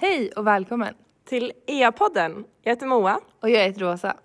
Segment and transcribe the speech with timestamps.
[0.00, 0.94] Hej och välkommen!
[1.28, 2.44] till EA-podden.
[2.62, 3.20] Jag heter Moa.
[3.40, 4.16] Och jag heter Rosa.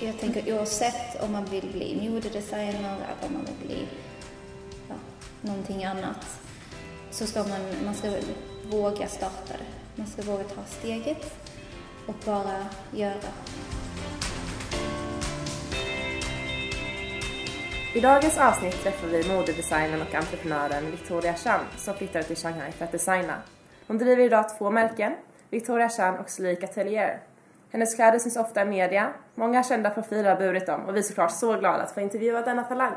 [0.00, 3.86] Jag tänker oavsett om man vill bli modedesigner eller om man vill bli
[4.88, 4.94] ja,
[5.40, 6.40] någonting annat
[7.10, 8.10] så ska man, man ska
[8.70, 9.96] våga starta det.
[9.96, 11.48] Man ska våga ta steget
[12.06, 13.28] och bara göra.
[17.94, 22.84] I dagens avsnitt träffar vi modedesignern och entreprenören Victoria Chan som flyttade till Shanghai för
[22.84, 23.34] att designa.
[23.86, 25.12] Hon driver idag två märken,
[25.50, 27.20] Victoria Chan och Sleek Atelier.
[27.72, 31.02] Hennes kläder syns ofta i media, många kända profiler har burit dem och vi är
[31.02, 32.92] såklart så glada att få intervjua denna talang.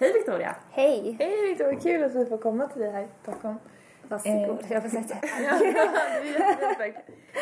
[0.00, 0.56] Hej Victoria!
[0.70, 1.16] Hej!
[1.18, 3.56] Hej Victoria, kul att vi får komma till dig här i Stockholm.
[4.08, 5.60] Varsågod, jag får sätta Ja.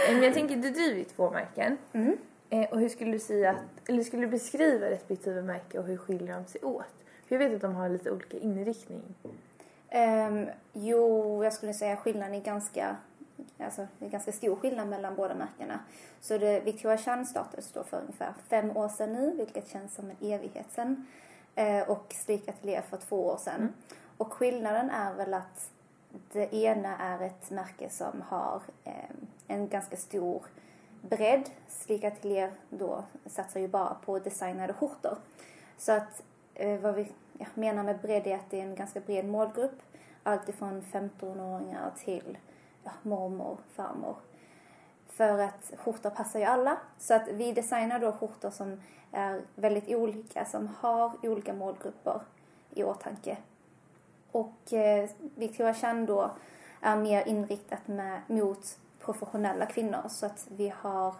[0.09, 1.79] Eh, jag tänker, du driver ju två märken.
[1.93, 2.17] Mm.
[2.51, 5.97] Eh, Och hur skulle du säga, att- eller skulle du beskriva respektive märke och hur
[5.97, 6.85] skiljer de sig åt?
[7.29, 9.03] För jag vet att de har lite olika inriktning.
[9.89, 12.97] Ehm, jo, jag skulle säga skillnaden är ganska,
[13.59, 15.79] alltså, det är ganska stor skillnad mellan båda märkena.
[16.21, 20.11] Så det, Victoria Chan startades då för ungefär fem år sedan nu, vilket känns som
[20.11, 21.07] en evighet sedan.
[21.55, 23.73] Eh, och Sleek Atelier för två år sedan.
[24.17, 25.71] Och skillnaden är väl att
[26.33, 30.43] det ena är ett märke som har ehm, en ganska stor
[31.03, 31.51] bredd.
[31.69, 35.17] Sleek Atelier då satsar ju bara på designade skjortor.
[35.79, 36.23] Så att
[36.55, 39.83] eh, vad vi ja, menar med bredd är att det är en ganska bred målgrupp.
[40.23, 42.39] Allt ifrån 15-åringar till
[42.85, 44.17] ja, mormor, farmor.
[45.09, 46.79] För att skjortor passar ju alla.
[46.99, 48.81] Så att vi designar då skjortor som
[49.13, 52.21] är väldigt olika, som har olika målgrupper
[52.75, 53.37] i åtanke.
[54.33, 56.31] Och eh, Victoria Chan då
[56.81, 60.09] är mer inriktat med, mot professionella kvinnor.
[60.09, 61.15] Så att vi har,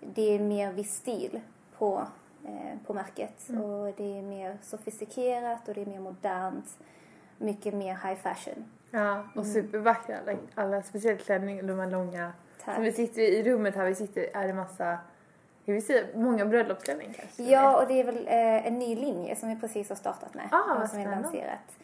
[0.00, 1.40] det är mer viss stil
[1.78, 2.06] på,
[2.44, 3.48] eh, på märket.
[3.48, 6.78] Och det är mer sofistikerat och det är mer modernt.
[7.38, 8.64] Mycket mer high fashion.
[8.90, 10.18] Ja, och supervackra.
[10.18, 12.32] Alla, alla speciellt klänningar, de här långa.
[12.64, 12.74] Tack.
[12.74, 14.98] Som vi sitter i rummet här vi sitter är det massa,
[15.64, 17.42] hur vi säga, många bröllopsklänningar kanske?
[17.42, 20.48] Ja, och det är väl eh, en ny linje som vi precis har startat med.
[20.52, 21.78] Ah, och som vi lanserat.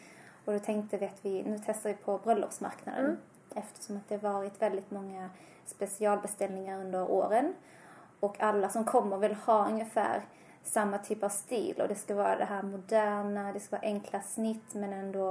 [0.44, 3.04] Och då tänkte vi att vi, nu testar vi på bröllopsmarknaden.
[3.04, 3.16] Mm.
[3.58, 5.30] Eftersom att det har varit väldigt många
[5.66, 7.54] specialbeställningar under åren.
[8.20, 10.22] Och alla som kommer vill ha ungefär
[10.62, 11.80] samma typ av stil.
[11.82, 15.28] Och det ska vara det här moderna, det ska vara enkla snitt men ändå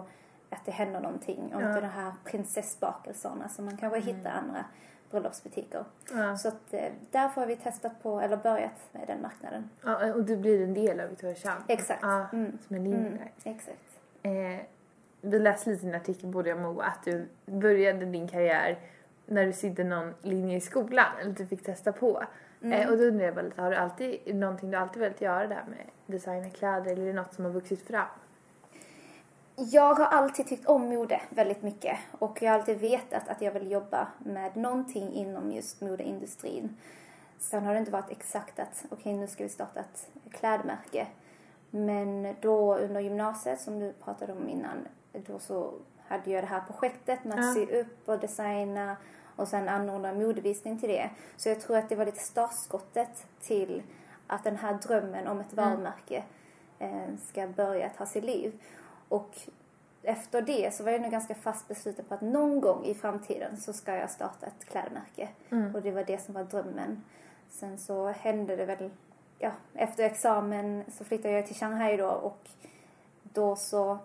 [0.49, 1.55] att det händer någonting.
[1.55, 4.65] Och inte de här prinsessbakelserna som man kanske hittar i andra
[5.11, 5.85] bröllopsbutiker.
[6.11, 6.23] Mm.
[6.23, 6.37] Ja.
[6.37, 9.69] Så att eh, därför har vi testat på, eller börjat med den marknaden.
[9.83, 11.63] Ja, och du blir en del av Victoria Chan.
[11.67, 11.99] Exakt.
[12.01, 12.57] Ja, Mm.
[12.67, 13.99] som en linje Mm, exakt.
[14.23, 14.65] Eh,
[15.21, 18.79] vi läste lite i en artikel, både jag och Moa, att du började din karriär
[19.25, 22.23] när du sydde någon linje i skolan, eller du fick testa på.
[22.61, 22.81] Mm.
[22.81, 25.47] Eh, och då undrar jag bara lite, har du alltid, någonting du alltid velat göra
[25.47, 28.07] där med designa kläder, eller är det något som har vuxit fram?
[29.55, 33.51] Jag har alltid tyckt om mode väldigt mycket och jag har alltid vetat att jag
[33.51, 36.77] vill jobba med någonting inom just modeindustrin.
[37.39, 41.07] Sen har det inte varit exakt att okej nu ska vi starta ett klädmärke.
[41.69, 44.87] Men då under gymnasiet som du pratade om innan,
[45.27, 45.73] då så
[46.07, 47.53] hade jag det här projektet med att Ja.
[47.53, 48.97] sy upp och designa
[49.35, 51.09] och sen anordna modevisning till det.
[51.37, 53.83] Så jag tror att det var lite startskottet till
[54.27, 56.23] att den här drömmen om ett varumärke
[56.79, 58.59] eh, ska börja ta sig liv.
[59.09, 59.37] Och
[60.03, 63.57] efter det så var jag nog ganska fast besluten på att någon gång i framtiden
[63.57, 65.29] så ska jag starta ett klädmärke.
[65.75, 67.03] Och det var det som var drömmen.
[67.49, 68.89] Sen så hände det väl,
[69.39, 72.49] ja, efter examen så flyttade jag till Shanghai då och
[73.23, 73.97] då så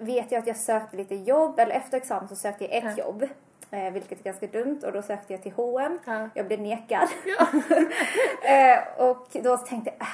[0.00, 3.04] vet jag att jag sökte lite jobb, eller efter examen så sökte jag ett Ja.
[3.04, 3.26] jobb.
[3.70, 5.98] Eh, vilket är ganska dumt och då sökte jag till H&M.
[6.04, 6.28] Ja.
[6.34, 7.08] Jag blev nekad.
[8.42, 8.78] eh,
[9.08, 10.12] och då tänkte jag, ah,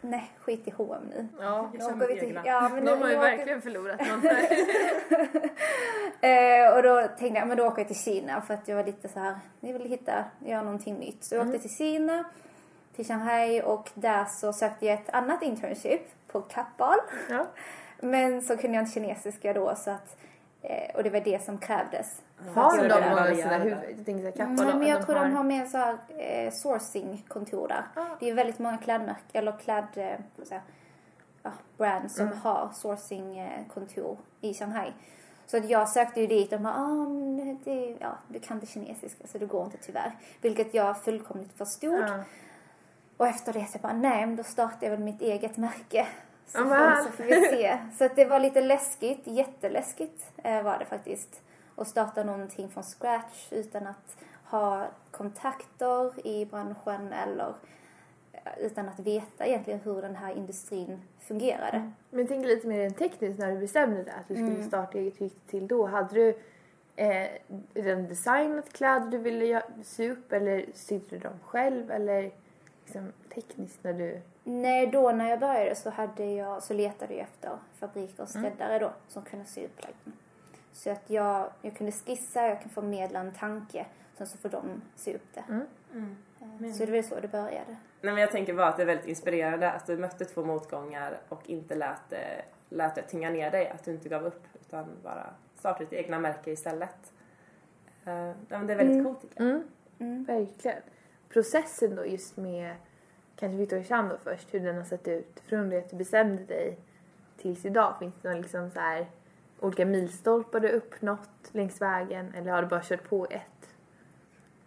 [0.00, 1.28] nej skit i H&M nu.
[1.40, 4.22] Ja, Nu åker vi till, ja, men de nu, har ju åker- verkligen förlorat något
[4.22, 4.46] där.
[6.20, 8.84] Eh, och då tänkte jag, men då åker jag till Kina för att jag var
[8.84, 11.24] lite så här, jag ville hitta, göra någonting nytt.
[11.24, 11.54] Så jag Mm.
[11.54, 12.24] åkte till Kina,
[12.96, 16.00] till Shanghai och där så sökte jag ett annat internship
[16.32, 16.98] på Kappahl.
[17.30, 17.46] ja.
[18.00, 20.16] Men så kunde jag inte kinesiska då så att,
[20.62, 22.22] eh, och det var det som krävdes.
[22.54, 23.06] Har de göra det.
[23.06, 23.64] någon barriär sån där där.
[23.64, 23.98] huvud?
[23.98, 27.82] Jag tänker såhär Nej, men jag tror de har mer så här, eh, sourcing-kontor där.
[27.94, 28.16] Ah.
[28.20, 30.60] Det är väldigt många klädmärken, eller kläd, eh, säga,
[31.42, 32.38] ja, brands som Mm.
[32.38, 34.92] har sourcing-kontor i Shanghai.
[35.46, 38.56] Så att jag sökte ju dit och de bara, ah, men det, ja, du kan
[38.56, 40.12] inte kinesiska så det går inte tyvärr.
[40.40, 42.00] Vilket jag fullkomligt förstod.
[42.00, 42.20] Ja.
[43.16, 46.06] Och efter det så jag bara, nej men då startar jag väl mitt eget märke.
[46.46, 47.78] Så, får, så får vi se.
[47.98, 51.42] Så att det var lite läskigt, jätteläskigt eh, var det faktiskt.
[51.76, 57.54] Att starta någonting från scratch utan att ha kontakter i branschen eller
[58.58, 61.92] utan att veta egentligen hur den här industrin fungerade.
[62.10, 64.68] Men tänk lite mer rent tekniskt när du bestämde dig att du skulle Mm.
[64.68, 65.18] starta eget.
[65.18, 65.86] Det till då?
[65.86, 66.38] Hade du
[66.96, 67.28] eh,
[67.74, 72.30] redan designat kläder du ville sy upp eller sydde du dem själv eller
[72.84, 74.20] liksom tekniskt när du...
[74.48, 78.78] Nej, då när jag började så, hade jag, så letade jag efter fabriker och skräddare
[78.78, 80.12] då som kunde sy upp plaggen.
[80.72, 83.86] Så att jag, jag kunde skissa, jag kan förmedla en tanke,
[84.18, 85.44] sen så får de sy upp det.
[85.48, 86.16] Mm.
[86.64, 87.76] Eh, Så det var så det började.
[88.00, 91.18] Nej men jag tänker bara att det är väldigt inspirerande att du mötte två motgångar
[91.28, 94.86] och inte lät det, lät det tynga ner dig, att du inte gav upp utan
[95.02, 95.26] bara
[95.58, 97.12] startade ditt egna märke istället.
[98.06, 99.04] Uh, ja, men det är väldigt Mm.
[99.04, 99.50] coolt tycker jag.
[99.50, 99.68] Mm.
[99.98, 100.24] Mm.
[100.24, 100.82] Verkligen.
[101.28, 102.74] Processen då just med
[103.36, 106.42] kanske Victoria Chan då först, hur den har sett ut från det att du bestämde
[106.42, 106.78] dig
[107.36, 107.94] tills idag.
[107.98, 109.06] Finns det några liksom så här
[109.60, 113.68] olika milstolpar du uppnått längs vägen eller har du bara kört på ett?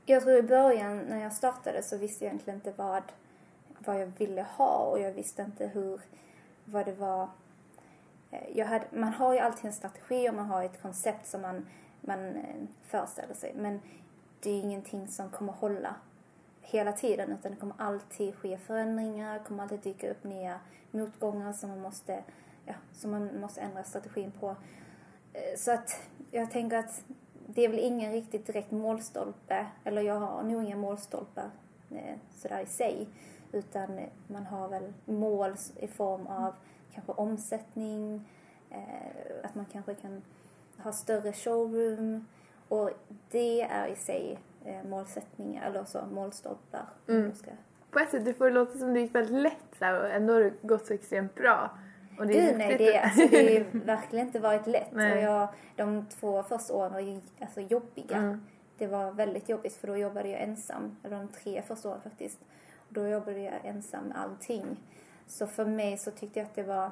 [0.05, 3.03] Jag tror i början när jag startade så visste jag egentligen inte vad,
[3.79, 6.01] vad jag ville ha och jag visste inte hur,
[6.65, 7.29] vad det var.
[8.31, 11.41] Eh, jag hade, man har ju alltid en strategi och man har ett koncept som
[11.41, 11.65] man,
[12.01, 13.81] man eh, föreställer sig men
[14.39, 15.95] det är ingenting som kommer hålla
[16.71, 20.59] hela tiden utan det kommer alltid ske förändringar, det kommer alltid dyka upp nya
[20.91, 22.23] motgångar som man måste,
[22.65, 24.55] ja, som man måste ändra strategin på.
[25.33, 26.01] Eh, så att
[26.31, 27.03] jag tänker att
[27.47, 31.49] det är väl ingen riktigt direkt målstolpe, eller jag har nog inga målstolpar
[31.91, 33.07] eh, sådär i sig,
[33.51, 36.53] utan man har väl mål i form av
[36.93, 38.29] kanske omsättning,
[38.69, 40.21] eh, att man kanske kan
[40.77, 42.25] ha större showroom
[42.69, 42.89] och
[43.31, 44.39] det är i sig
[44.85, 46.85] målsättningar, eller så målstolpar.
[47.07, 47.35] Mm.
[47.35, 47.51] ska-
[47.91, 50.09] På ett sätt, du får det låta som det gick väldigt lätt så här, och
[50.09, 51.69] ändå har det gått så extremt bra.
[52.19, 54.91] Och det är Gud nej, det, alltså, det har ju verkligen inte varit lätt.
[54.91, 55.11] Nej.
[55.27, 58.17] Och jag, de två första åren var ju alltså, jobbiga.
[58.17, 58.41] Mm.
[58.77, 62.39] Det var väldigt jobbigt för då jobbade jag ensam, eller de tre första åren faktiskt.
[62.75, 64.83] Och då jobbade jag ensam med allting.
[65.27, 66.91] Så för mig så tyckte jag att det var, ja,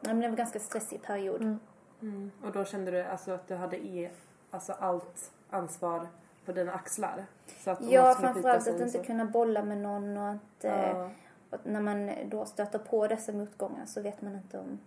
[0.00, 1.40] men det var en ganska stressig period.
[1.42, 1.58] Mm.
[2.02, 2.30] Mm.
[2.44, 4.10] Och då kände du alltså att du hade e,
[4.50, 6.06] alltså allt ansvar
[6.44, 7.24] på dina axlar?
[7.64, 11.10] Så att Ja, framförallt att och inte kunna bolla med någon och att, eh, Ja.
[11.50, 14.78] att när man då stöter på dessa motgångar så vet man inte om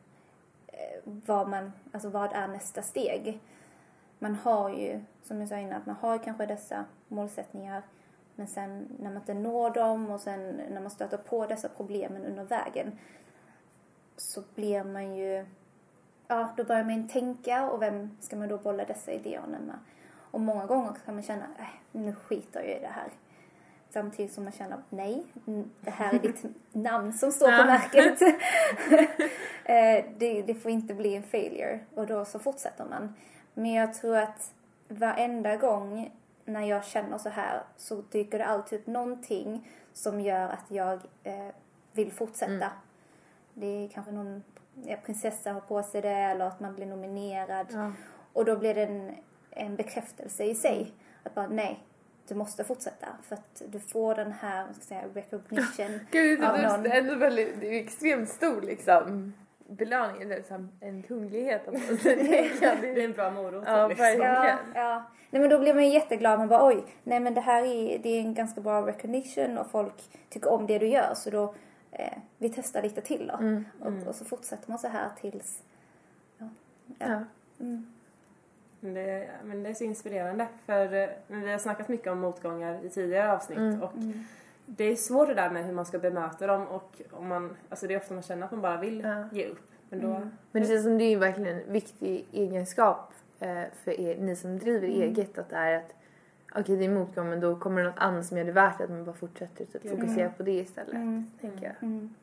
[0.67, 3.39] eh, vad man, alltså vad är nästa steg.
[4.19, 7.83] Man har ju, som jag sa innan, att man har kanske dessa målsättningar
[8.35, 12.25] men sen när man inte når dem och sen när man stöter på dessa problemen
[12.25, 12.99] under vägen
[14.17, 15.45] så blir man ju,
[16.27, 19.75] ja då börjar man tänka och vem ska man då bolla dessa idéerna med?
[20.35, 23.09] Och många gånger kan man känna, äh, nu skiter jag i det här.
[23.89, 25.25] Samtidigt som man känner, nej,
[25.81, 28.21] det här är ditt namn som står på märket.
[29.67, 31.79] Eh, det, det får inte bli en failure.
[31.95, 33.15] Och då så fortsätter man.
[33.53, 34.53] Men jag tror att
[34.87, 36.11] varenda gång
[36.45, 40.99] när jag känner så här så dyker det alltid upp någonting som gör att jag
[41.23, 41.49] eh,
[41.93, 42.53] vill fortsätta.
[42.53, 42.69] Mm.
[43.53, 44.43] Det är kanske någon
[44.83, 47.67] ja, prinsessa har på sig det eller att man blir nominerad.
[47.69, 47.91] Ja.
[48.33, 49.15] Och då blir det en,
[49.55, 50.91] en bekräftelse i sig.
[51.23, 51.83] Att bara, nej,
[52.27, 53.07] du måste fortsätta.
[53.23, 55.99] För att du får den här, vad ska jag säga, recognition.
[56.11, 56.85] Gud, det av är någon.
[56.85, 59.33] ändå väldigt, det är extremt stor liksom
[59.67, 61.65] belöning, eller liksom en kunglighet.
[62.03, 62.49] Det
[62.81, 63.63] Det är en bra morot.
[63.67, 64.05] Ja, liksom.
[64.05, 65.03] Ja, ja.
[65.29, 66.39] Nej men då blir man ju jätteglad.
[66.39, 69.71] Man bara oj, nej men det här är, det är en ganska bra recognition och
[69.71, 71.13] folk tycker om det du gör.
[71.15, 71.55] Så då,
[71.91, 73.37] eh, vi testar lite till då.
[73.37, 73.65] Mm.
[73.79, 75.63] Och, och så fortsätter man så här tills,
[76.37, 76.49] ja.
[76.99, 77.07] ja.
[77.07, 77.23] Ja.
[77.59, 77.94] Mm.
[78.85, 82.85] Men det, men det är så inspirerande för eh, vi har snackat mycket om motgångar
[82.85, 83.81] i tidigare avsnitt Mm.
[83.83, 83.91] och
[84.65, 87.87] det är svårt det där med hur man ska bemöta dem och om man, alltså
[87.87, 89.29] det är ofta man känner att man bara vill Ja.
[89.31, 89.59] ge upp.
[89.89, 90.31] Men då, Mm.
[90.51, 94.59] Men det känns som det är verkligen en viktig egenskap eh, för er, ni som
[94.59, 95.01] driver Mm.
[95.01, 95.93] eget att det är att
[96.55, 98.89] okej det är motgång men då kommer det något annat som gör det värt att
[98.89, 99.97] man bara fortsätter typ, Mm.
[99.97, 100.93] fokusera på det istället.
[100.93, 101.31] Mm.
[101.41, 101.75] Tänker jag.
[101.89, 102.15] Mm.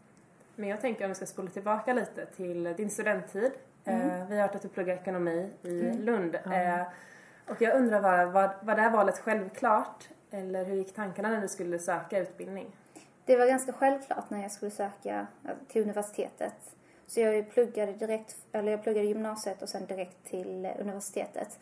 [0.57, 3.53] Men jag tänker om vi ska spola tillbaka lite till din studenttid.
[3.85, 6.35] Eh, vi har hört att du pluggar ekonomi i Lund.
[6.35, 6.83] Eh,
[7.49, 10.09] och jag undrar bara, var, var det här valet självklart?
[10.31, 12.77] Eller hur gick tankarna när du skulle söka utbildning?
[13.25, 16.77] Det var ganska självklart när jag skulle söka eh, till universitetet.
[17.07, 21.59] Så jag pluggade direkt, eller jag pluggade gymnasiet och sen direkt till universitetet.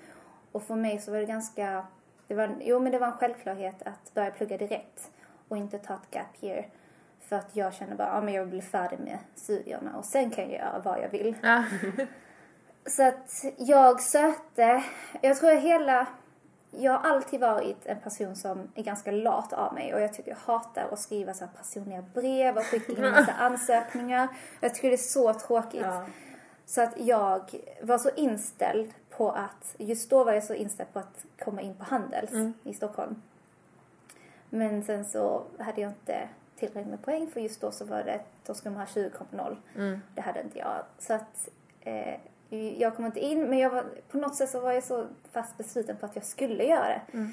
[0.53, 1.87] Och för mig så var det ganska,
[2.27, 5.11] det var, jo men det var en självklarhet att börja plugga direkt
[5.49, 6.67] och inte ta ett gap year.
[7.31, 10.31] För att jag kände bara, ja men jag vill bli färdig med studierna och sen
[10.31, 11.35] kan jag göra vad jag vill.
[11.43, 11.65] Ja.
[12.87, 14.85] Så att jag sökte,
[15.21, 16.07] jag tror jag hela,
[16.71, 20.31] jag har alltid varit en person som är ganska lat av mig och jag tycker
[20.31, 24.29] jag hatar att skriva så här personliga brev och skicka in massa ansökningar.
[24.61, 25.81] Jag tycker det är så tråkigt.
[25.85, 26.07] Ja.
[26.67, 27.51] Så att jag
[27.83, 31.75] var så inställd på att, just då var jag så inställd på att komma in
[31.75, 33.23] på Handels i Stockholm.
[34.49, 36.29] Men sen så hade jag inte
[36.61, 39.57] tillräckligt med poäng för just då så var det, då skulle man ha 20,0.
[39.77, 40.01] Mm.
[40.15, 40.85] Det hade inte jag.
[40.99, 41.49] Så att
[41.81, 42.15] eh,
[42.81, 45.57] jag kom inte in men jag var, på något sätt så var jag så fast
[45.57, 47.03] besluten på att jag skulle göra det.
[47.13, 47.33] Mm.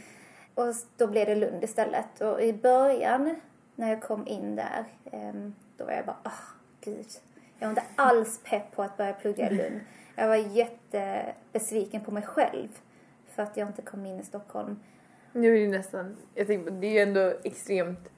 [0.55, 2.21] Och då blev det Lund istället.
[2.21, 3.35] Och i början
[3.75, 6.43] när jag kom in där, ehm, då var jag bara, ah,
[6.81, 7.07] gud.
[7.59, 9.79] Jag var inte alls pepp på att börja plugga i Lund.
[10.15, 12.67] Jag var jättebesviken på mig själv
[13.27, 14.79] för att jag inte kom in i Stockholm.
[15.31, 18.09] Nu är det nästan, jag tänker på, det är ju ändå extremt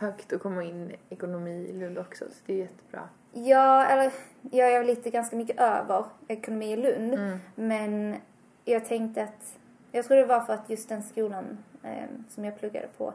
[0.00, 3.08] högt att komma in ekonomi i Lund också så det är jättebra.
[3.32, 7.14] Ja, eller jag är lite ganska mycket över ekonomi i Lund.
[7.14, 7.38] Mm.
[7.54, 8.16] Men
[8.64, 9.58] jag tänkte att,
[9.92, 13.14] jag tror det var för att just den skolan eh, som jag pluggade på,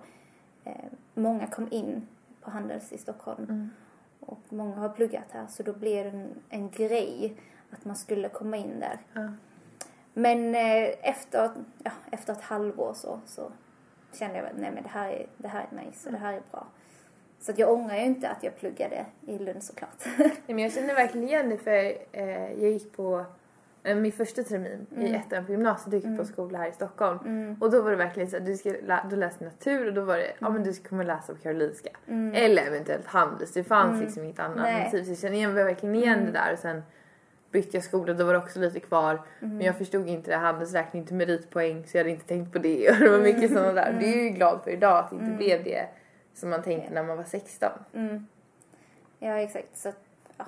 [0.63, 0.74] eh,
[1.13, 2.08] många kom in
[2.42, 3.44] på Handels i Stockholm.
[3.44, 3.70] Mm.
[4.20, 7.36] Och många har pluggat här så då blev det en, en grej
[7.72, 9.00] att man skulle komma in där.
[9.13, 9.32] Ja.
[10.13, 11.51] Men eh, efter,
[11.84, 13.51] ja, efter ett halvår så, så
[14.16, 16.34] kände jag att nej men det här är, det här är nice och det här
[16.34, 16.68] är bra.
[17.40, 20.06] Så att jag ångrar ju inte att jag pluggade i Lund såklart.
[20.18, 21.72] Nej, men jag känner verkligen igen det för
[22.12, 23.26] eh, jag gick på
[23.84, 25.16] eh, min första termin i Mm.
[25.16, 26.18] ettan på gymnasiet och gick Mm.
[26.18, 27.20] på skola här i Stockholm.
[27.26, 27.58] Mm.
[27.62, 30.02] Och då var det verkligen så att du, ska lä- du läste natur och då
[30.02, 31.90] var det, ja men du kommer läsa på Karolinska.
[32.08, 32.34] Mm.
[32.36, 34.02] Eller eventuellt Handels, det fanns Mm.
[34.06, 35.04] liksom inget annat alternativ.
[35.04, 36.26] Så jag känner igen, verkligen igen Mm.
[36.26, 36.84] det där och sen
[37.56, 39.22] bytte jag skola då var det också lite kvar.
[39.42, 39.58] Mm.
[39.58, 42.60] Men jag förstod inte det, Handels räknade inte meritpoäng så jag hade inte tänkt på
[42.60, 43.98] det och det var mycket sådana där.
[44.00, 45.38] Det är jag ju glad för idag att det inte Mm.
[45.38, 45.88] blev det
[46.34, 47.70] som man tänkte när man var 16.
[47.94, 48.28] Mm.
[49.20, 49.78] Ja, exakt.
[49.78, 49.92] Så
[50.38, 50.46] ja.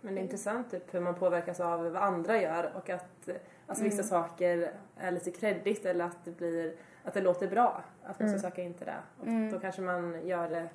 [0.00, 3.28] Men det är intressant typ, hur man påverkas av vad andra gör och att
[3.66, 4.08] alltså, vissa Mm.
[4.08, 6.72] saker är lite kreddigt eller att det blir
[7.04, 8.50] att det låter bra att man ska Mm.
[8.50, 8.96] söka in till det.
[9.20, 9.50] Och Mm.
[9.52, 10.68] Då kanske man gör det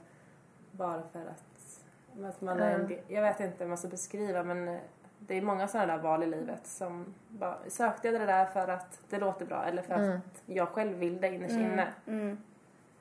[0.72, 1.84] bara för att,
[2.30, 4.80] att man är jag vet inte hur man ska beskriva men
[5.28, 8.68] det är många sådana där val i livet som bara sökte jag det där för
[8.68, 10.18] att det låter bra eller för Mm.
[10.18, 11.72] att jag själv vill det innerst Mm.
[11.74, 11.88] inne.
[12.08, 12.38] Mm.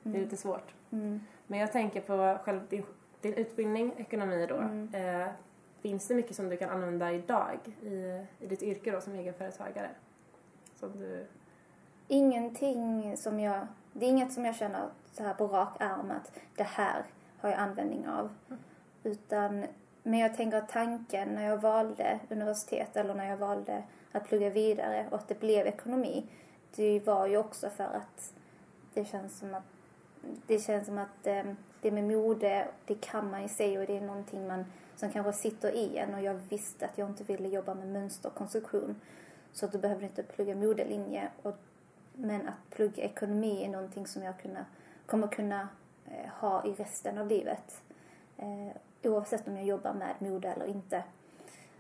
[0.03, 0.75] Det är lite svårt.
[0.91, 1.21] Mm.
[1.47, 2.85] Men jag tänker på själv din,
[3.21, 4.57] din utbildning, ekonomi då.
[4.57, 4.89] Mm.
[4.95, 5.29] Eh,
[5.81, 7.89] finns det mycket som du kan använda idag i,
[8.39, 9.89] i ditt yrke då som egenföretagare?
[10.75, 11.27] Som du...
[12.09, 13.67] Ingenting som jag...
[13.93, 14.81] Det är inget som jag känner
[15.13, 17.03] så här på rak arm att det här
[17.41, 18.31] har jag användning av.
[19.03, 19.65] Utan,
[20.03, 23.83] men jag tänker att tanken när jag valde universitet eller när jag valde
[24.13, 26.27] att plugga vidare och att det blev ekonomi,
[26.75, 28.35] det var ju också för att
[28.95, 29.65] det känns som att
[30.47, 31.43] det känns som att eh,
[31.81, 34.65] det med mode, det kan man ju sig och det är någonting man
[34.97, 38.29] som kanske sitter i en och jag visste att jag inte ville jobba med mönster
[38.29, 39.01] och konstruktion.
[39.53, 41.29] Så att du jag inte plugga modelinje.
[41.43, 41.57] Och,
[42.15, 44.67] men att plugga ekonomi är någonting som jag kunna,
[45.07, 45.69] kommer kunna
[46.07, 47.83] eh, ha i resten av livet.
[48.37, 51.05] Eh, oavsett om jag jobbar med mode eller inte.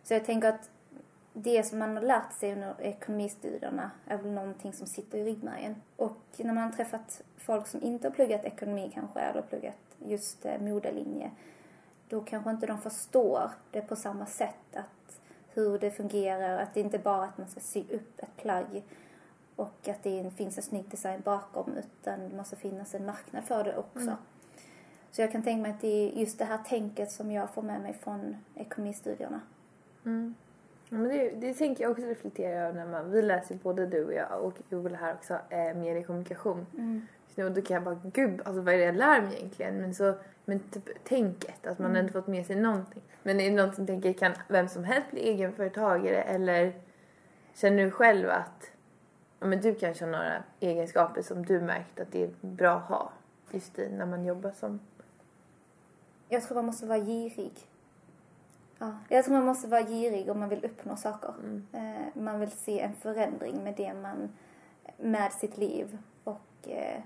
[0.02, 0.70] Så jag tänker att
[1.32, 5.76] det som man har lärt sig under ekonomistudierna är väl någonting som sitter i ryggmärgen.
[5.96, 10.44] Och när man har träffat folk som inte har pluggat ekonomi kanske, eller pluggat just
[10.44, 11.30] eh, modelinje,
[12.08, 14.74] då kanske inte de förstår det på samma sätt.
[14.76, 15.20] Att
[15.54, 18.82] hur det fungerar, att det inte bara är att man ska sy upp ett plagg
[19.56, 23.64] och att det finns en snygg design bakom, utan det måste finnas en marknad för
[23.64, 24.00] det också.
[24.00, 24.16] Mm.
[25.12, 27.62] Så jag kan tänka mig att det är just det här tänket som jag får
[27.62, 29.40] med mig från ekonomistudierna.
[30.04, 30.34] Mm.
[30.88, 34.04] Ja, men det, det tänker jag också reflektera över när man, vi läser både du
[34.04, 36.66] och jag och Joel här också, eh, mediekommunikation.
[36.78, 37.06] Mm.
[37.34, 39.80] Så då kan jag bara, gud, alltså vad är det jag lär mig egentligen?
[39.80, 40.14] Men så,
[40.44, 42.00] men typ tänket, att man Mm.
[42.00, 43.02] ändå fått med sig någonting.
[43.22, 46.72] Men är det något som tänker, kan vem som helst bli egenföretagare eller
[47.54, 48.70] känner du själv att
[49.40, 52.88] ja, men du kanske har några egenskaper som du märkt att det är bra att
[52.88, 53.12] ha
[53.50, 54.80] just i när man jobbar som...
[56.32, 57.52] Jag tror man måste vara girig.
[58.78, 61.34] Ja, jag tror man måste vara girig om man vill uppnå saker.
[61.42, 61.66] Mm.
[61.72, 64.28] Eh, man vill se en förändring med det man,
[64.96, 67.02] med sitt liv och eh,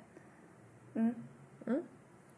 [0.94, 1.14] mm.
[1.66, 1.82] Mm.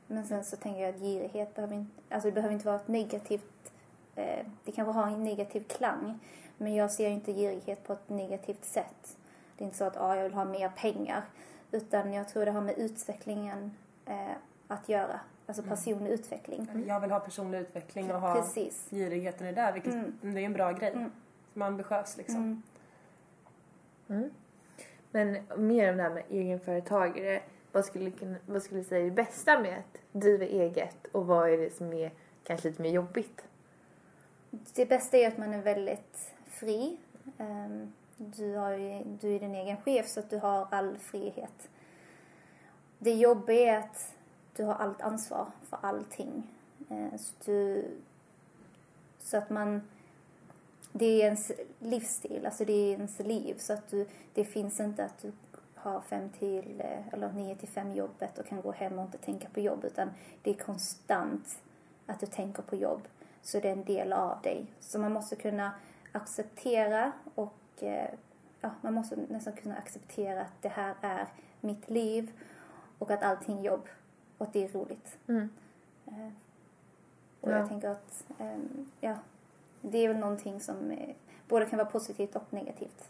[0.06, 2.88] Men sen så tänker jag att girighet behöver inte, alltså det behöver inte vara ett
[2.88, 3.72] negativt,
[4.14, 6.18] eh, det kanske har en negativ klang.
[6.56, 9.16] Men jag ser inte girighet på ett negativt sätt.
[9.56, 11.24] Det är inte så att ah, jag vill ha mer pengar.
[11.70, 13.76] Utan jag tror det har med utvecklingen
[14.06, 14.36] eh,
[14.68, 15.20] att göra.
[15.48, 16.84] Alltså personlig utveckling.
[16.86, 18.86] Jag vill ha personlig utveckling och ha Precis.
[18.90, 20.18] girigheten i det där, vilket Mm.
[20.20, 20.92] det är en bra grej.
[20.92, 21.10] Mm.
[21.52, 22.36] Som är ambitiös liksom.
[22.36, 22.62] Mm.
[24.08, 24.30] Mm.
[25.10, 27.42] Men mer om det här med egenföretagare.
[27.72, 28.12] Vad skulle,
[28.46, 31.76] vad skulle du säga är det bästa med att driva eget och vad är det
[31.76, 32.12] som är
[32.44, 33.44] kanske lite mer jobbigt?
[34.74, 36.96] Det bästa är att man är väldigt fri.
[37.38, 41.68] Ehm, Du, har ju, du är din egen chef så att du har all frihet.
[42.98, 44.14] Det jobbiga är att
[44.58, 46.42] du har allt ansvar för allting.
[46.90, 47.84] Eh, så, du,
[49.18, 49.82] så att man...
[50.92, 53.54] Det är ens livsstil, alltså det är ens liv.
[53.58, 55.32] Så att du, det finns inte att du
[55.74, 59.18] har fem till, eh, eller nio till fem jobbet och kan gå hem och inte
[59.18, 60.10] tänka på jobb utan
[60.42, 61.58] det är konstant
[62.06, 63.02] att du tänker på jobb.
[63.42, 64.66] Så det är en del av dig.
[64.80, 65.72] Så man måste kunna
[66.12, 68.10] acceptera och eh,
[68.60, 71.26] ja, man måste nästan kunna acceptera att det här är
[71.60, 72.32] mitt liv
[72.98, 73.88] och att allting är jobb
[74.38, 75.18] och att det är roligt.
[75.28, 75.48] Mm.
[76.06, 76.28] Eh,
[77.40, 77.56] och Ja.
[77.58, 79.14] jag tänker att, ehm, ja,
[79.80, 81.14] det är väl någonting som eh,
[81.48, 83.08] både kan vara positivt och negativt.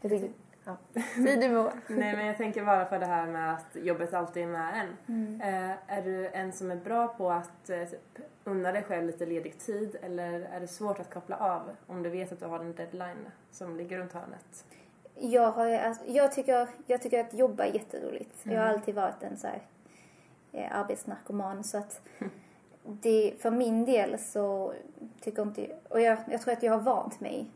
[0.00, 0.30] Jag tycker,
[0.64, 0.76] ja.
[1.14, 1.72] Säg du Moa.
[1.88, 5.14] Nej men jag tänker bara på det här med att jobbet alltid är med en.
[5.16, 5.40] Mm.
[5.40, 9.58] Eh, är du en som är bra på att typ, unna dig själv lite ledig
[9.58, 12.74] tid eller är det svårt att koppla av om du vet att du har en
[12.74, 14.64] deadline som ligger runt hörnet?
[15.14, 18.34] Jag, har, alltså, jag, tycker, jag tycker att jobba är jätteroligt.
[18.42, 19.62] Jag har alltid varit en så här,
[20.54, 22.00] eh, arbetsnarkoman så att
[22.84, 24.72] det, för min del så
[25.20, 27.46] tycker inte och jag, jag tror att jag har vant mig.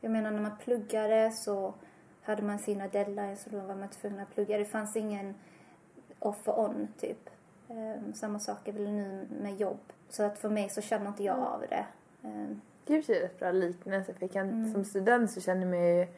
[0.00, 1.74] Jag menar när man pluggade så
[2.22, 4.58] hade man sina deadlines och då var man tvungen att plugga.
[4.58, 5.34] Det fanns ingen
[6.18, 7.30] off och on typ.
[7.70, 9.80] Ehm, samma sak är väl nu med jobb.
[10.08, 11.84] Så att för mig så känner inte jag av det.
[12.28, 14.72] Ehm, Det är rätt bra liknelse för jag kan, Mm.
[14.72, 16.10] som student så känner jag mig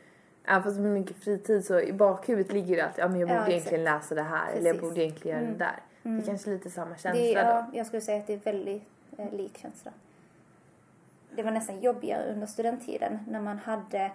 [0.44, 3.28] Även fast det är mycket fritid så i bakhuvudet ligger det alltid ja, men jag
[3.30, 3.50] Ja, borde exakt.
[3.72, 4.88] egentligen läsa det här eller jag Precis.
[4.90, 5.58] borde egentligen göra Mm.
[5.58, 5.76] det där.
[6.02, 6.20] Det Mm.
[6.22, 7.40] är kanske lite samma känsla Det, då.
[7.40, 8.82] ja, jag skulle säga att det är väldigt
[9.18, 9.90] eh, lik känsla.
[11.34, 14.10] Det var nästan jobbigare under studenttiden när man hade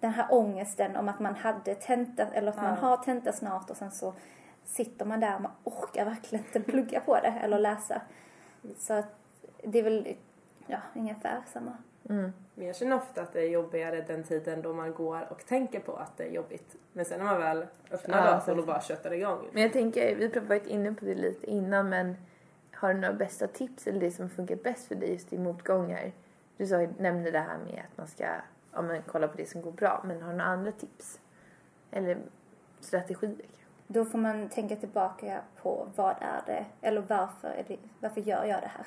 [0.00, 2.86] den här ångesten om att man hade tenta, eller att man Ja.
[2.88, 4.14] har tenta snart och sen så
[4.64, 8.02] sitter man där och man orkar verkligen inte plugga på det eller läsa.
[8.78, 9.14] Så att
[9.64, 10.14] det är väl,
[10.66, 11.76] ja, ungefär samma.
[12.08, 12.32] Mm.
[12.60, 15.80] Men jag känner ofta att det är jobbigare den tiden då man går och tänker
[15.80, 16.76] på att det är jobbigt.
[16.92, 19.48] Men sen när man väl öppnar Ja, datorn så- och bara köttar igång.
[19.52, 22.16] Men jag tänker, vi har varit inne på det lite innan men
[22.72, 26.12] har du några bästa tips eller det som funkat bäst för dig just i motgångar?
[26.56, 28.24] Du sa, nämnde det här med att man ska
[28.72, 31.20] ja, men, kolla på det som går bra men har du några andra tips?
[31.90, 32.18] Eller
[32.80, 33.36] strategier?
[33.86, 38.44] Då får man tänka tillbaka på vad är det, eller varför, är det, varför gör
[38.44, 38.86] jag det här?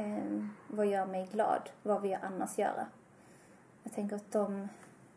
[0.00, 1.70] Ehm, vad gör mig glad?
[1.82, 2.86] Vad vill jag annars göra?
[3.82, 4.68] Jag tänker att de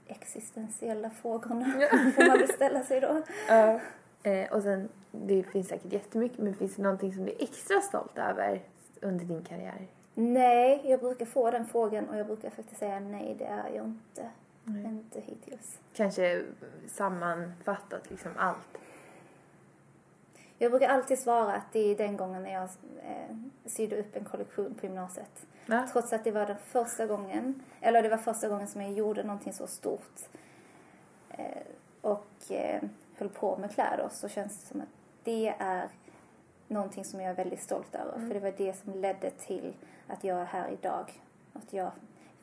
[0.08, 1.66] existentiella frågorna
[2.16, 3.22] får man beställa sig då.
[3.48, 3.80] Ja.
[4.24, 7.82] Eh, och sen, det finns säkert jättemycket men finns det någonting som du är extra
[7.82, 8.62] stolt över
[9.02, 9.88] under din karriär?
[10.14, 13.86] Nej, jag brukar få den frågan och jag brukar faktiskt säga nej, det är jag
[13.86, 14.30] inte.
[14.64, 14.86] Nej.
[14.86, 15.80] Inte hittills.
[15.94, 16.44] Kanske
[16.88, 18.78] sammanfattat liksom allt.
[20.64, 22.64] Jag brukar alltid svara att det är den gången när jag
[23.04, 25.46] eh, sydde upp en kollektion på gymnasiet.
[25.66, 25.88] Ja.
[25.92, 29.24] Trots att det var den första gången, eller det var första gången som jag gjorde
[29.24, 30.20] någonting så stort
[31.30, 31.46] eh,
[32.02, 32.84] och eh,
[33.18, 34.88] höll på med kläder så känns det som att
[35.24, 35.88] det är
[36.68, 38.28] någonting som jag är väldigt stolt över.
[38.28, 39.74] För det var det som ledde till
[40.08, 41.22] att jag är här idag.
[41.54, 41.92] Att jag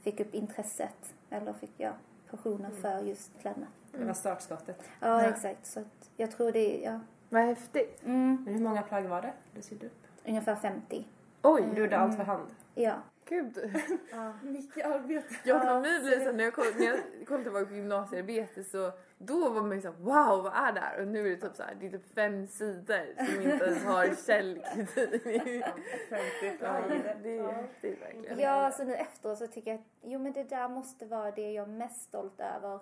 [0.02, 1.92] fick upp intresset, eller fick jag
[2.30, 3.66] passionen för just kläderna.
[3.92, 4.82] Det var startskottet.
[5.00, 5.28] Ja, Ja.
[5.28, 5.66] exakt.
[5.66, 7.00] Så att jag tror det ja,
[7.32, 8.02] Vad häftigt.
[8.04, 9.92] mm, Men hur många plagg var det du sydde upp?
[10.26, 11.04] ungefär 50.
[11.42, 12.46] Oj, Du gjorde allt för hand.
[12.74, 12.94] Ja.
[13.24, 13.58] gud.
[14.12, 14.32] ja.
[14.42, 15.34] Mycket arbete.
[15.44, 18.64] Ja, för mig blir det så när jag kollade, när jag kollade tillbaka på gymnasiearbete
[18.64, 21.00] så då var man ju såhär wow vad är det här?
[21.00, 24.26] Och nu är det typ såhär, det är typ fem sidor som inte ens har
[24.26, 25.64] källkritik.
[26.08, 26.80] 50 Ja,
[27.22, 28.38] det är häftigt verkligen.
[28.38, 31.52] Ja, så nu efteråt så tycker jag att jo men det där måste vara det
[31.52, 32.78] jag är mest stolt över.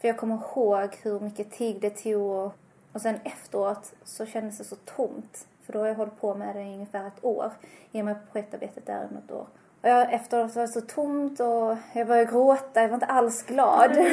[0.00, 2.52] För jag kommer ihåg hur mycket tid det tog och,
[2.92, 5.46] och sen efteråt så kändes det så tomt.
[5.62, 7.50] För då har jag hållit på med det i ungefär ett år.
[7.92, 9.46] I och med projektarbetet där i något år.
[9.82, 13.42] Och jag, efteråt var det så tomt och jag började gråta, jag var inte alls
[13.42, 13.96] glad.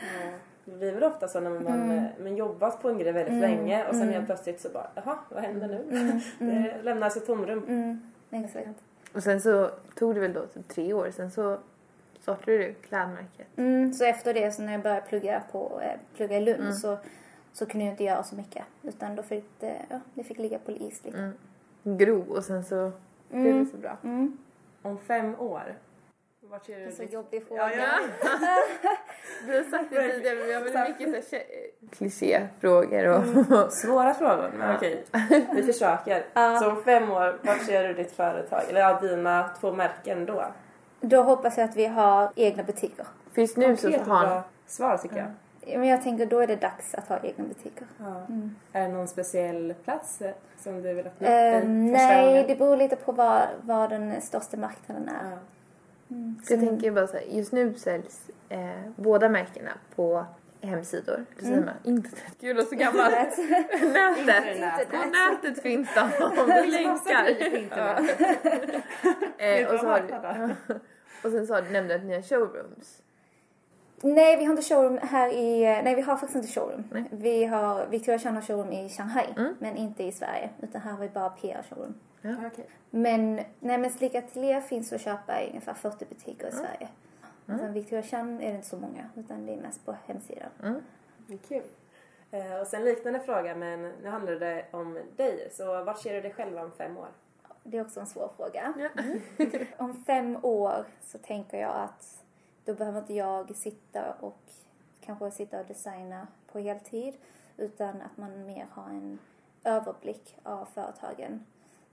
[0.00, 0.30] Ja,
[0.64, 2.04] det blir väl ofta så när man, mm.
[2.22, 5.42] man jobbat på en grej väldigt länge och sen helt plötsligt så bara, jaha, vad
[5.42, 6.20] händer nu?
[6.38, 7.64] det lämnas ett tomrum.
[7.68, 8.68] Mm, exakt.
[9.14, 11.58] Och sen så tog det väl då typ tre år, sen så
[12.20, 13.46] startade du klädmärket.
[13.56, 16.98] Mm, så efter det, så när jag började plugga, på, eh, plugga i Lund så,
[17.52, 18.64] så kunde jag inte göra så mycket.
[18.82, 21.18] Utan då fick det, ja, det fick ligga på is lite.
[21.18, 21.36] Mm.
[21.98, 22.92] Gro och sen så
[23.28, 23.96] blev det så bra.
[24.04, 24.38] Mm.
[24.82, 25.78] Om fem år,
[26.40, 27.62] vart ser Det du är så ditt- jobbig fråga.
[27.62, 27.88] Ja, ja.
[29.46, 33.06] Vi har sagt det tidigare men vi har väldigt mycket så här kä- klichéfrågor
[33.64, 35.04] och Svåra frågor, men okej.
[35.54, 36.24] Vi försöker.
[36.60, 38.62] Så om fem år, vart ser du ditt företag?
[38.68, 40.44] Eller ja, dina två märken då?
[41.00, 43.06] Då hoppas jag att vi har egna butiker.
[43.34, 45.26] just nu så har bra svar tycker jag.
[45.66, 47.86] Men jag tänker då är det dags att ha egna butiker.
[47.98, 48.26] Ja.
[48.72, 52.44] Är det någon speciell plats eh, som du vill öppna Eh, nej, gången?
[52.48, 55.30] det beror lite på vad, vad den största marknaden är.
[55.30, 55.36] Ja.
[56.44, 58.60] Så jag tänker bara så här, just nu säljs eh,
[58.96, 60.24] båda märkena på
[60.62, 61.24] hemsidor.
[61.42, 62.36] Man internet?
[62.40, 63.10] Gud, är så gammal.
[63.10, 63.38] nätet.
[64.18, 64.90] Internet.
[64.90, 68.00] På nätet finns de om du länkar.
[69.38, 70.00] Eh, och, så har,
[71.24, 73.02] och sen så har du nämnt att ni har showrooms.
[74.02, 75.60] Nej, vi har inte showroom här i...
[75.82, 76.84] Nej, vi har faktiskt inte showroom.
[76.92, 77.04] Nej.
[77.10, 77.86] Vi har...
[77.86, 79.54] Victoria Chan har showroom i Shanghai, Mm.
[79.58, 80.50] men inte i Sverige.
[80.62, 81.94] Utan här har vi bara PR-showroom.
[82.22, 82.66] Ja, okej.
[82.90, 86.88] Men, nej men Slick Atelier finns att köpa i ungefär 40 butiker i Sverige.
[87.48, 87.60] Mm.
[87.60, 90.48] Sen Victoria Chan är det inte så många, utan det är mest på hemsidan.
[90.62, 90.80] Mm.
[91.26, 91.62] Det är kul.
[92.30, 95.48] Eh, och sen liknande fråga, men nu handlar det om dig.
[95.52, 97.08] Så vart ser du dig själv om fem år?
[97.64, 98.72] Det är också en svår fråga.
[98.78, 98.88] Ja.
[99.84, 102.19] Om fem år så tänker jag att
[102.70, 104.40] då behöver inte jag sitta och
[105.00, 107.14] kanske sitta och designa på heltid
[107.56, 109.18] utan att man mer har en
[109.64, 111.46] överblick av företagen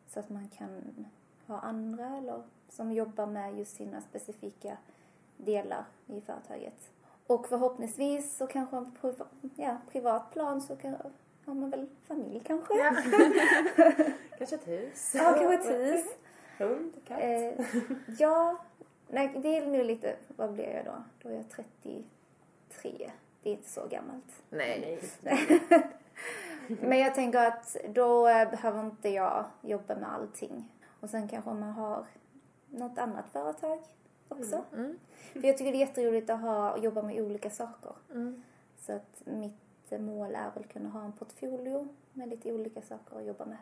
[0.07, 1.05] så att man kan
[1.47, 4.77] ha andra eller som jobbar med just sina specifika
[5.37, 6.91] delar i företaget.
[7.27, 9.13] Och förhoppningsvis så kanske på
[9.55, 10.95] ja, privat plan så kan,
[11.45, 12.73] har man väl familj kanske.
[12.73, 12.95] Ja.
[14.37, 15.11] Kanske ett hus?
[15.15, 16.05] Ja, kanske ett hus.
[16.57, 16.93] Hund?
[17.07, 17.19] Katt?
[17.21, 17.65] Eh,
[18.19, 18.57] ja,
[19.09, 21.03] nej, det är nu lite, vad blir jag då?
[21.21, 23.11] Då är jag 33.
[23.43, 24.43] Det är inte så gammalt.
[24.49, 24.99] Nej.
[26.67, 30.71] Men jag tänker att då eh, behöver inte jag jobba med allting.
[30.99, 32.05] Och sen kanske man har
[32.69, 33.79] något annat företag
[34.27, 34.63] också.
[34.73, 34.99] Mm.
[35.33, 37.91] För jag tycker det är jätteroligt att ha, jobba med olika saker.
[38.11, 38.43] Mm.
[38.79, 43.25] Så att mitt mål är väl kunna ha en portfolio med lite olika saker att
[43.25, 43.57] jobba med.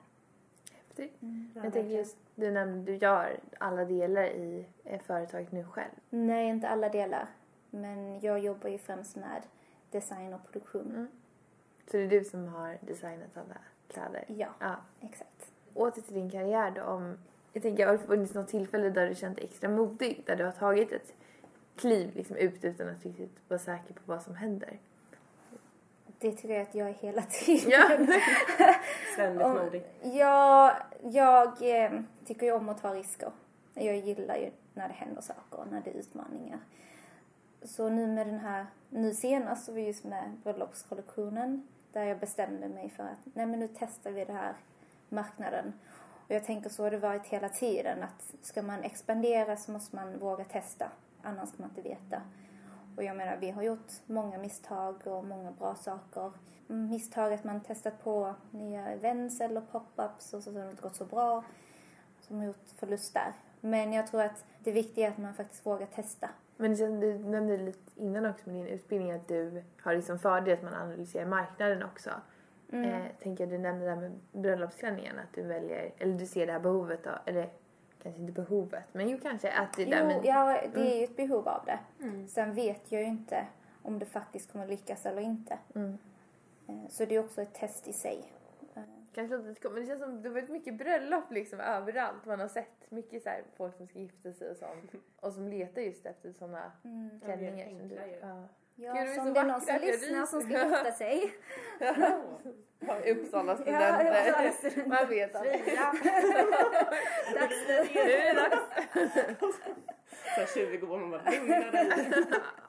[0.97, 1.17] Häftigt.
[1.55, 5.91] Ja, Jag tänker just, du nämnde du gör alla delar i eh, företaget nu själv.
[6.09, 7.27] Nej, inte alla delar.
[7.69, 9.41] Men jag jobbar ju främst med
[9.91, 10.89] design och produktion.
[10.89, 11.07] Mm.
[11.91, 14.25] Så det är du som har designat alla kläder?
[14.27, 14.75] Ja, Ja.
[15.01, 15.51] exakt.
[15.73, 16.81] Åter till din karriär då.
[16.83, 17.17] Om,
[17.53, 20.23] jag tänker, har det funnits något tillfälle där du känt dig extra modig?
[20.25, 21.13] Där du har tagit ett
[21.75, 24.79] kliv liksom ut utan att riktigt vara säker på vad som händer?
[26.19, 27.71] Det tycker jag att jag är hela tiden.
[27.71, 27.97] Ja.
[29.15, 29.83] Ständigt Om- modig.
[30.01, 31.91] Jag, jag eh,
[32.25, 33.31] tycker ju om att ta risker.
[33.73, 36.59] Jag gillar ju när det händer saker, när det är utmaningar.
[37.63, 42.19] Så nu med den här, nu senast så var vi just med bröllopskollektionen där jag
[42.19, 44.53] bestämde mig för att nej men nu testar vi den här
[45.09, 45.73] marknaden.
[46.27, 49.95] Och jag tänker så har det varit hela tiden att ska man expandera så måste
[49.95, 52.21] man våga testa, annars kan man inte veta.
[52.97, 56.31] Och jag menar, vi har gjort många misstag och många bra saker.
[56.67, 60.95] Misstag att man testat på nya events eller pop-ups och så har det inte gått
[60.95, 61.43] så bra.
[62.19, 63.33] Som har gjort förlust där.
[63.61, 66.29] Men jag tror att det viktiga är att man faktiskt vågar testa.
[66.57, 70.53] Men känns- du nämnde lite innan också med din utbildning att du har liksom fördel
[70.57, 72.09] att man analyserar marknaden också.
[72.71, 72.89] Mm.
[72.89, 76.45] Eh, tänker jag, du nämnde det här med bröllopsklänningen, att du väljer, eller du ser
[76.47, 77.49] det här behovet då, eller
[78.03, 81.03] kanske inte behovet, men jo kanske att det där Jo, men, ja, det är ju
[81.03, 81.79] ett behov av det.
[82.03, 82.27] Mm.
[82.27, 83.45] Sen vet jag ju inte
[83.81, 85.57] om det faktiskt kommer lyckas eller inte.
[85.75, 85.97] mm.
[86.67, 88.31] Eh, Så det är också ett test i sig.
[88.75, 88.81] Eh,
[89.13, 92.25] Kanske lite kom- men det känns som det har varit mycket bröllop liksom överallt.
[92.25, 94.91] Man har sett mycket så här, folk som ska gifta sig och sånt.
[95.21, 97.19] Och som letar just efter såna Mm.
[97.19, 97.95] klänningar Ja, som du.
[98.21, 98.47] Ja.
[98.77, 100.91] Ja, Gud, de är så så om det är någon som lyssnar som ska gifta
[100.91, 101.33] sig.
[102.79, 104.21] Ja, Uppsala Ja, studenter.
[104.31, 104.89] Uppsala studenter.
[104.89, 105.61] Man vet aldrig.
[107.33, 107.87] Dags nu.
[107.93, 108.61] Nu är det dags.
[110.35, 112.13] Så här 20 år, man bara lugna dig.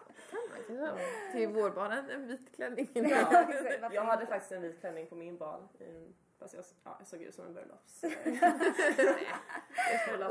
[0.68, 0.96] Ja,
[1.33, 2.88] Till vårbarnen, en vit klänning.
[2.94, 3.44] Ja,
[3.92, 5.61] Jag hade faktiskt en vit klänning på min bal.
[6.38, 8.05] Fast jag, ja, jag såg ut som en bröllops.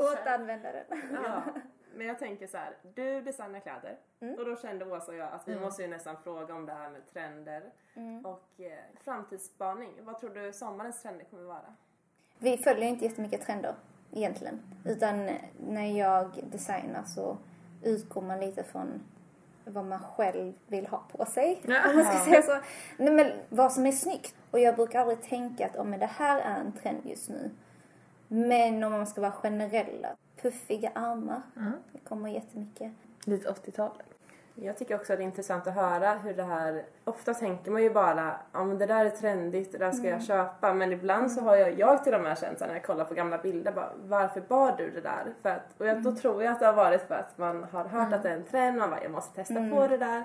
[0.00, 0.84] Återanvända den.
[1.12, 1.42] Ja,
[1.94, 4.34] men jag tänker så här, du designar kläder Mm.
[4.38, 5.64] och då kände Åsa och jag att vi Mm.
[5.64, 7.62] måste ju nästan fråga om det här med trender
[7.94, 8.26] Mm.
[8.26, 9.90] och eh, framtidsspaning.
[10.00, 11.74] Vad tror du sommarens trender kommer vara?
[12.38, 13.74] Vi följer inte jättemycket trender
[14.12, 14.60] egentligen.
[14.84, 17.36] Utan när jag designar så
[17.82, 19.02] utgår man lite från
[19.66, 21.62] vad man själv vill ha på sig.
[21.66, 21.90] Ja.
[21.90, 22.56] Om man ska säga så.
[22.96, 24.34] Nej, men vad som är snyggt.
[24.50, 27.50] Och jag brukar aldrig tänka att oh, men det här är en trend just nu.
[28.28, 30.08] Men om man ska vara generella.
[30.42, 31.42] Puffiga armar.
[31.56, 31.72] Mm.
[31.92, 32.92] Det kommer jättemycket.
[33.24, 34.02] Lite 80-tal.
[34.58, 37.82] Jag tycker också att det är intressant att höra hur det här, ofta tänker man
[37.82, 40.74] ju bara, ja men det där är trendigt, det där ska jag köpa.
[40.74, 43.38] Men ibland så har jag, jag till och med känt när jag kollar på gamla
[43.38, 45.24] bilder, bara, varför bar du det där?
[45.42, 47.84] För att, och jag, då tror jag att det har varit för att man har
[47.84, 50.24] hört att det är en trend, man bara, jag måste testa på det där.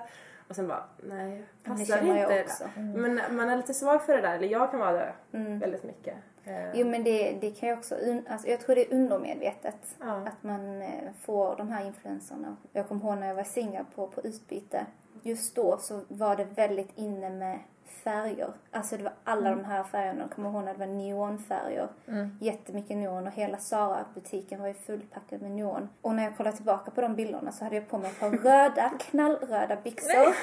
[0.52, 2.42] Och sen bara, nej, det passar jag inte.
[2.44, 2.64] också.
[2.80, 5.58] Men man är lite svag för det där, eller jag kan vara det Mm.
[5.58, 6.14] väldigt mycket.
[6.44, 7.94] Eh, Jo men det, det kan ju också,
[8.28, 9.96] alltså, jag tror det är undermedvetet.
[10.00, 10.12] Ja.
[10.26, 10.88] Att man eh,
[11.20, 12.56] får de här influenserna.
[12.72, 14.86] Jag kommer ihåg när jag var i Singapore på utbyte.
[15.22, 17.58] Just då så var det väldigt inne med
[18.04, 18.52] färger.
[18.70, 20.20] Alltså det var alla de här färgerna.
[20.20, 21.88] Jag kommer ihåg när det var neonfärger.
[22.08, 22.38] Mm.
[22.40, 25.88] Jättemycket neon och hela Zara-butiken var ju fullpackad med neon.
[26.00, 28.30] Och när jag kollar tillbaka på de bilderna så hade jag på mig ett par
[28.30, 30.34] röda, knallröda byxor,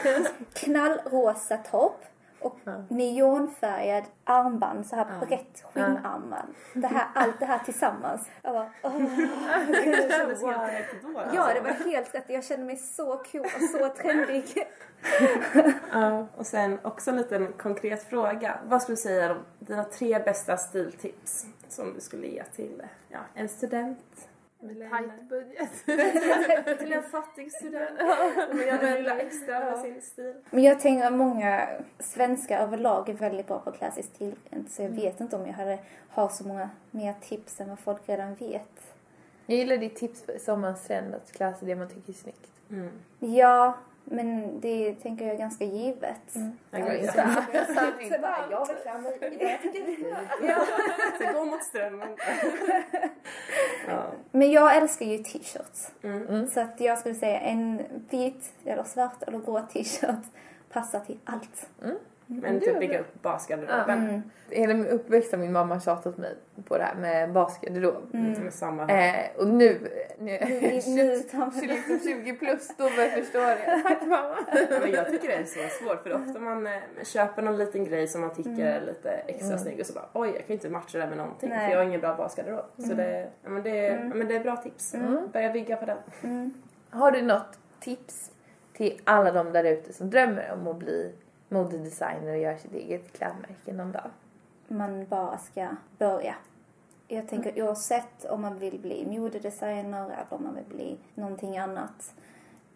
[0.54, 2.06] knallrosa topp
[2.42, 2.84] Och Ja.
[2.90, 6.54] neonfärgad armband, så här brett skinnarmband.
[6.74, 8.28] Det här, allt det här tillsammans.
[8.42, 8.94] Jag bara, åh,
[9.68, 11.20] Det kändes helt rätt då.
[11.20, 11.36] alltså.
[11.36, 12.26] Ja, det var helt rätt.
[12.28, 14.68] Jag kände mig så cool och så trendig.
[15.92, 16.28] Ja.
[16.36, 18.60] Och sen också en liten konkret fråga.
[18.66, 23.20] Vad skulle du säga om dina tre bästa stiltips som du skulle ge till ja,
[23.34, 24.29] en student?
[24.60, 25.86] Tight en, budget.
[26.80, 28.00] till en fattig student.
[28.52, 30.34] Vill göra det lilla extra med sin stil.
[30.50, 31.68] Men jag tänker att många
[32.00, 34.72] svenskar överlag är väldigt bra på sig stilrent.
[34.72, 38.10] Så jag vet inte om jag hade, har så många mer tips än vad folk
[38.10, 38.96] redan vet.
[39.46, 42.52] Jag gillar ditt tips för sommarens trend att klä sig det man tycker är snyggt.
[42.70, 42.92] Mm.
[43.20, 43.78] Ja,
[44.12, 46.22] men det tänker jag är ganska givet.
[46.72, 47.14] Jag går jag inte.
[47.14, 48.78] sa- jag sa inte bara, jag vill
[49.42, 52.08] jag tycker mot strömmen.
[53.88, 54.04] ja.
[54.32, 55.92] Men jag älskar ju t-shirts.
[56.04, 56.48] Mm.
[56.48, 60.26] Så att jag skulle säga en vit eller svart eller grå t-shirt
[60.72, 61.70] passar till allt.
[62.32, 64.10] Men typ bygga upp basgarderoben.
[64.10, 64.22] Mm.
[64.50, 68.14] Hela min uppväxt har min mamma tjatat mig på det här med basgarderob.
[68.14, 69.32] Med samma här.
[69.36, 69.80] Eh, och nu,
[70.20, 71.52] nu, Nu, nu tar man...
[71.52, 73.82] så liksom 20 plus, då börjar jag förstå det.
[73.84, 74.36] Tack mamma.
[74.82, 78.08] Men jag tycker det är så svårt för ofta man eh, köper någon liten grej
[78.08, 80.98] som man tycker är lite extra snygg och så bara oj jag kan inte matcha
[80.98, 81.66] det med någonting Nej.
[81.66, 82.66] för jag har ingen bra basgarderob.
[82.78, 84.96] Så det, ja, men det, ja, men det är bra tips.
[85.34, 85.98] Börja bygga på den.
[86.24, 86.54] Mm.
[86.90, 88.32] Har du något tips
[88.74, 91.14] till alla de där ute som drömmer om att bli
[91.50, 94.10] modedesigner och göra sitt eget klädmärke någon dag?
[94.68, 96.36] Man bara ska börja.
[97.08, 102.14] Jag tänker oavsett om man vill bli modedesigner eller om man vill bli någonting annat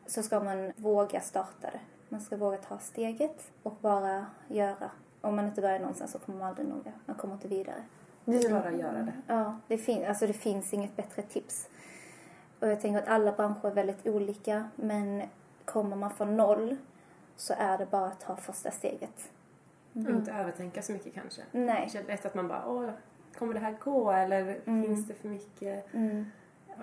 [0.06, 1.80] så ska man våga starta det.
[2.10, 4.92] Man ska våga ta steget och bara göra.
[5.22, 6.94] Om man inte börjar någonstans så kommer man aldrig nå det.
[7.06, 7.84] Man kommer inte vidare.
[8.26, 9.14] Bara göra det.
[9.28, 11.70] Ja, det, fin- alltså det finns inget bättre tips.
[12.60, 15.24] Och jag tänker att alla branscher är väldigt olika men
[15.66, 16.78] kommer man från noll
[17.36, 19.30] så är det bara att ta första steget.
[19.94, 21.42] Inte övertänka så mycket kanske.
[21.52, 21.90] Nej.
[21.94, 22.90] Det är lätt att man bara åh
[23.38, 26.26] kommer det här gå eller finns det för mycket Mm.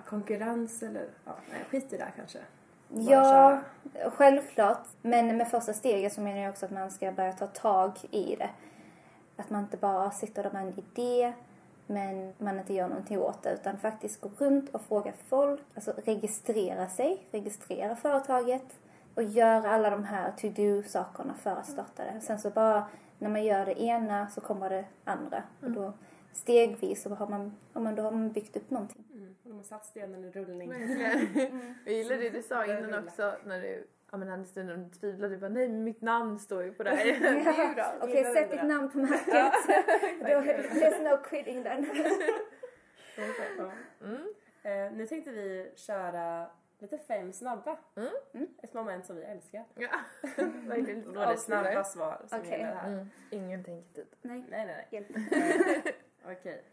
[0.05, 2.39] konkurrens eller ja, nej, skit i det här kanske.
[2.87, 3.61] Bara Ja,
[3.93, 4.11] köra.
[4.11, 4.87] självklart.
[5.01, 8.35] Men med första steget så menar jag också att man ska börja ta tag i
[8.35, 8.49] det.
[9.37, 11.33] Att man inte bara sitter där med en idé
[11.87, 15.93] men man inte gör någonting åt det utan faktiskt gå runt och fråga folk, alltså
[16.05, 18.63] registrera sig, registrera företaget
[19.15, 22.21] och göra alla de här to-do-sakerna för att starta det.
[22.21, 22.87] Sen så bara
[23.19, 25.93] när man gör det ena så kommer det andra och då
[26.33, 29.03] stegvis så har man, ja, men då har man byggt upp någonting.
[29.13, 29.35] Mm.
[29.43, 30.69] Och de har satt stenen i rullning.
[30.69, 31.75] Verkligen.
[31.85, 35.35] Jag gillar det du sa innan också när du ja, men hade stunden och tvivlade.
[35.35, 37.73] Du bara nej mitt namn står ju på det här.
[37.75, 37.93] Bra.
[38.01, 39.25] Okej, sätt ditt namn på märket.
[40.21, 41.87] There's no quitting then.
[43.57, 43.71] Ja.
[44.03, 44.33] Mm.
[44.63, 46.47] Eh, nu tänkte vi köra
[46.81, 47.77] lite fem snabba.
[47.95, 48.47] Mm.
[48.63, 49.65] Ett moment som vi älskar.
[49.75, 49.89] Ja,
[50.37, 50.43] då
[51.21, 52.51] är det snabba svar som Okej.
[52.51, 52.87] gäller här.
[52.87, 53.09] Mm.
[53.29, 54.07] Ingen tänketid.
[54.21, 54.87] Nej, Nej, nej, nej.
[54.91, 55.07] hjälp.
[56.25, 56.63] Okej.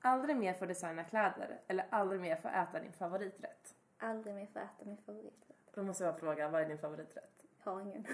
[0.00, 3.74] Aldrig mer få designa kläder eller aldrig mer få äta din favoriträtt?
[3.98, 5.56] Aldrig mer få äta min favoriträtt.
[5.74, 7.30] Då måste jag fråga, vad är din favoriträtt?
[7.64, 8.02] Har ingen.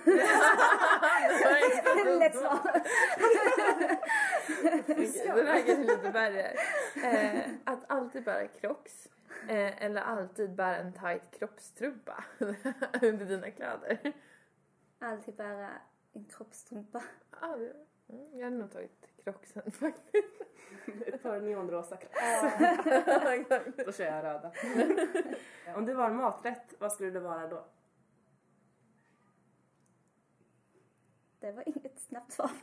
[2.18, 2.58] Lätt svar.
[5.36, 6.56] Den här är lite värre.
[7.04, 9.08] Eh, att alltid bära crocs.
[9.48, 12.24] Eh, eller alltid bära en tight kroppstrumpa
[13.02, 14.12] under dina kläder.
[14.98, 15.68] Alltid bära
[16.12, 17.02] en kroppstrumpa.
[17.40, 17.72] Det-
[18.14, 20.42] mm, jag hade nog tagit crocsen faktiskt.
[21.06, 22.50] Ett par neonrosa Ja.
[23.84, 24.52] Då kör jag röda.
[25.76, 27.64] Om du var en maträtt, vad skulle det vara då?
[31.40, 32.50] Det var inget snabbt svar.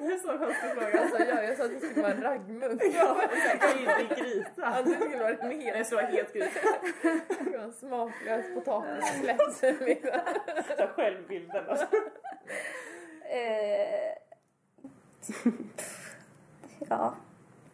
[0.00, 1.00] Det är så konstig fråga.
[1.02, 2.82] Alltså, jag, jag sa att det skulle vara en raggmunk.
[2.94, 3.22] Ja,
[3.78, 4.50] inte gryta.
[4.56, 6.60] Ja, det skulle vara en hel, Jag skulle vara helt gryta.
[7.64, 9.38] en smaklös potatisslätt.
[10.78, 11.86] Ta självbilden alltså.
[13.22, 14.12] Eh,
[16.88, 17.14] ja,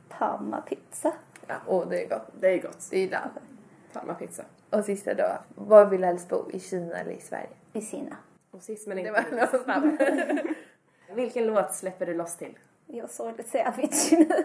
[0.09, 1.13] Parma-pizza.
[1.47, 2.27] Ja, åh, det är gott.
[2.41, 2.91] Det är gott.
[2.91, 3.41] Det gillar alla.
[3.93, 4.45] Parmapizza.
[4.71, 5.39] Och sista då.
[5.55, 6.51] Var vill du helst bo?
[6.51, 7.49] I Kina eller i Sverige?
[7.73, 8.17] I Kina.
[8.53, 9.13] Och sist men Det inte
[9.63, 10.43] var minst.
[11.15, 12.59] Vilken låt släpper du loss till?
[12.87, 14.45] Jag såg det säga Avicii nu.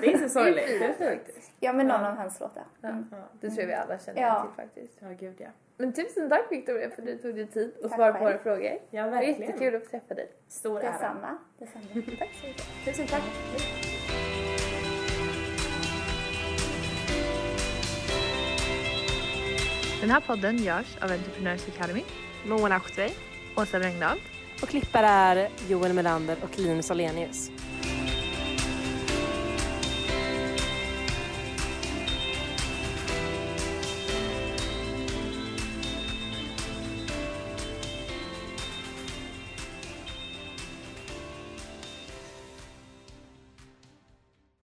[0.00, 0.66] Det är inte sorgligt.
[0.66, 1.52] Det är fint faktiskt.
[1.60, 2.64] Ja, men någon av hans låtar.
[2.82, 3.06] Mm.
[3.10, 4.42] Ja, Det tror jag vi alla känner Ja.
[4.56, 4.98] till faktiskt.
[5.00, 5.48] ja gud ja.
[5.76, 8.38] Men tusen tack Victoria för att du tog dig tid att Tack svara på våra
[8.38, 8.78] frågor.
[8.90, 9.40] Ja, Det var verkligen.
[9.40, 10.30] jättekul att träffa dig.
[10.48, 10.92] Stor ära.
[10.92, 11.38] Detsamma.
[11.58, 11.84] Detsamma.
[12.18, 12.64] Tack så mycket.
[12.84, 13.22] Tusen tack.
[20.00, 22.04] Den här podden görs av Entrepreneurs Academy,
[22.44, 23.10] Mona Achtwey.
[23.56, 24.18] Åsa Brängdahl
[24.62, 27.50] Och klippare är Joel Melander och Linus Alenius.